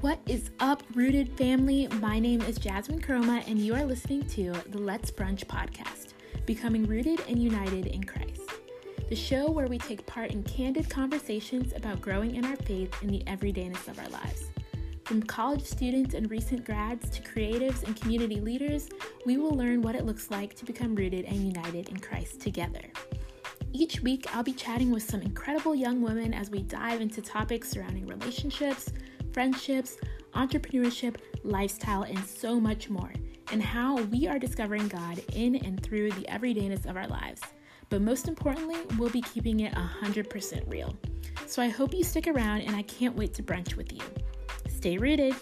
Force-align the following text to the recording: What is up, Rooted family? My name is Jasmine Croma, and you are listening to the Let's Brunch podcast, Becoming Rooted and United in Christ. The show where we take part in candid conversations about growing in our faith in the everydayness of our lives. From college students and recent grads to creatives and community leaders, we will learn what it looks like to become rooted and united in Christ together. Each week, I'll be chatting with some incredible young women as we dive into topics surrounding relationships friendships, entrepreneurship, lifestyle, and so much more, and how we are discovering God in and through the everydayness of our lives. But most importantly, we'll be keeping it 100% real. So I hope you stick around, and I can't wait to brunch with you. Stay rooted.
What 0.00 0.18
is 0.26 0.48
up, 0.60 0.82
Rooted 0.94 1.36
family? 1.36 1.86
My 2.00 2.18
name 2.18 2.40
is 2.40 2.56
Jasmine 2.56 3.02
Croma, 3.02 3.46
and 3.46 3.58
you 3.58 3.74
are 3.74 3.84
listening 3.84 4.22
to 4.28 4.50
the 4.70 4.78
Let's 4.78 5.10
Brunch 5.10 5.44
podcast, 5.44 6.14
Becoming 6.46 6.86
Rooted 6.86 7.20
and 7.28 7.38
United 7.38 7.84
in 7.84 8.04
Christ. 8.04 8.40
The 9.10 9.14
show 9.14 9.50
where 9.50 9.66
we 9.66 9.76
take 9.76 10.06
part 10.06 10.30
in 10.30 10.42
candid 10.44 10.88
conversations 10.88 11.74
about 11.76 12.00
growing 12.00 12.36
in 12.36 12.46
our 12.46 12.56
faith 12.56 12.96
in 13.02 13.10
the 13.10 13.22
everydayness 13.26 13.88
of 13.88 13.98
our 13.98 14.08
lives. 14.08 14.44
From 15.04 15.22
college 15.22 15.64
students 15.64 16.14
and 16.14 16.30
recent 16.30 16.64
grads 16.64 17.10
to 17.10 17.20
creatives 17.20 17.82
and 17.82 17.94
community 17.94 18.40
leaders, 18.40 18.88
we 19.26 19.36
will 19.36 19.54
learn 19.54 19.82
what 19.82 19.96
it 19.96 20.06
looks 20.06 20.30
like 20.30 20.54
to 20.54 20.64
become 20.64 20.94
rooted 20.94 21.26
and 21.26 21.44
united 21.44 21.90
in 21.90 21.98
Christ 21.98 22.40
together. 22.40 22.90
Each 23.74 24.00
week, 24.00 24.34
I'll 24.34 24.42
be 24.42 24.54
chatting 24.54 24.90
with 24.90 25.02
some 25.02 25.20
incredible 25.20 25.74
young 25.74 26.00
women 26.00 26.32
as 26.32 26.48
we 26.48 26.62
dive 26.62 27.02
into 27.02 27.20
topics 27.20 27.68
surrounding 27.68 28.06
relationships 28.06 28.90
friendships, 29.32 29.96
entrepreneurship, 30.34 31.16
lifestyle, 31.42 32.02
and 32.02 32.18
so 32.24 32.60
much 32.60 32.88
more, 32.88 33.12
and 33.52 33.62
how 33.62 34.02
we 34.04 34.26
are 34.26 34.38
discovering 34.38 34.88
God 34.88 35.20
in 35.32 35.56
and 35.56 35.82
through 35.82 36.10
the 36.12 36.26
everydayness 36.28 36.86
of 36.86 36.96
our 36.96 37.08
lives. 37.08 37.40
But 37.88 38.02
most 38.02 38.28
importantly, 38.28 38.76
we'll 38.98 39.10
be 39.10 39.22
keeping 39.22 39.60
it 39.60 39.74
100% 39.74 40.70
real. 40.70 40.96
So 41.46 41.60
I 41.62 41.68
hope 41.68 41.92
you 41.92 42.04
stick 42.04 42.28
around, 42.28 42.62
and 42.62 42.76
I 42.76 42.82
can't 42.82 43.16
wait 43.16 43.34
to 43.34 43.42
brunch 43.42 43.76
with 43.76 43.92
you. 43.92 44.00
Stay 44.68 44.96
rooted. 44.96 45.34